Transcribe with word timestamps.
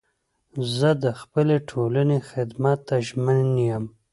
زه 0.77 0.89
د 1.03 1.05
خپلي 1.21 1.57
ټولني 1.69 2.19
خدمت 2.29 2.79
ته 2.87 2.95
ژمن 3.07 3.45
یم. 3.67 3.85